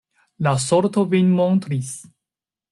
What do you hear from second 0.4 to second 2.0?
La sorto vin montris.